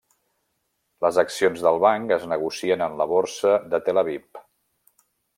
Les 1.05 1.17
accions 1.23 1.65
del 1.65 1.77
banc 1.83 2.13
es 2.17 2.25
negocien 2.31 2.85
en 2.89 2.95
la 3.01 3.07
Borsa 3.15 3.51
de 3.75 3.81
Tel 3.91 4.03
Aviv. 4.03 4.41